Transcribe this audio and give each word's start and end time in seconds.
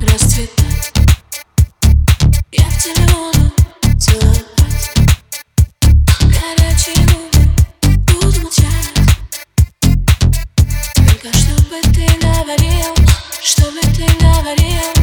расцветать 0.00 0.92
Я 2.52 2.64
к 2.64 2.78
тебе 2.78 3.06
буду 3.06 3.98
целовать 3.98 4.94
Горячие 6.20 7.06
губы 7.06 8.40
молчать 8.42 8.94
Только 10.94 11.36
чтобы 11.36 11.80
ты 11.92 12.06
говорил, 12.20 12.94
чтобы 13.42 13.80
ты 13.80 14.06
говорил. 14.20 14.95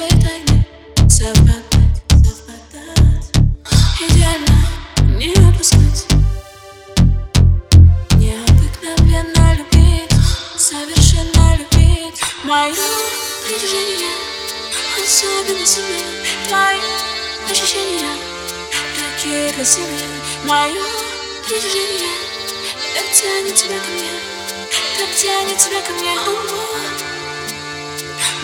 нашей 0.00 0.20
тайны 0.22 0.66
совпадать, 1.08 2.02
совпадать 2.08 3.28
Идеально 4.00 4.58
не 5.18 5.30
упускать. 5.48 6.06
Необыкновенно 8.16 9.56
любить, 9.56 10.12
совершенно 10.56 11.56
любить 11.56 12.22
Мое 12.44 12.74
притяжение, 13.46 14.14
особенно 15.04 15.66
себя 15.66 16.00
Твои 16.48 16.80
ощущения, 17.50 18.16
такие 18.96 19.52
красивые 19.52 20.08
Мое 20.44 20.82
притяжение, 21.46 22.14
так 22.94 23.12
тянет 23.12 23.54
тебя 23.54 23.78
ко 23.78 23.90
мне 23.90 24.12
Так 24.98 25.14
тянет 25.16 25.58
тебя 25.58 25.80
ко 25.82 25.92
мне, 25.92 26.12
о-о-о 26.12 26.80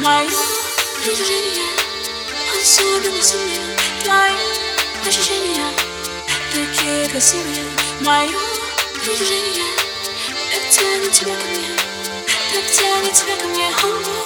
Мое 0.03 0.76
Притяжение, 1.07 1.63
особенно 2.61 3.23
сильные 3.23 3.77
Твои 4.03 4.33
ощущения, 5.07 5.73
такие 6.53 7.09
красивые 7.09 7.65
Мое 8.01 8.37
притяжение, 9.05 9.63
так 10.53 10.69
тянет 10.69 11.13
тебя 11.13 11.37
ко 11.37 11.47
мне 11.47 11.69
Так 12.55 12.73
тянет 12.73 13.13
тебя 13.13 13.37
ко 13.37 13.47
мне, 13.47 13.69
о 13.69 13.71
-о 13.71 14.03
-о. 14.03 14.26